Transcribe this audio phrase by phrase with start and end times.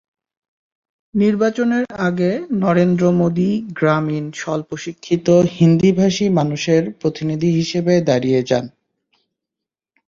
[1.13, 2.31] নির্বাচনের আগে
[2.59, 5.27] নরেন্দ্র মোদি গ্রামীণ স্বল্প-শিক্ষিত
[5.55, 8.65] হিন্দিভাষী মানুষের প্রতিনিধি হিসেবে দাঁড়িয়ে যান।